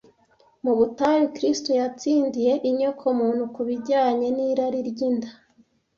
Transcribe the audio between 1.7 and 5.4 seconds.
yatsindiye inyokomuntu ku bijyanye n’irari ry’inda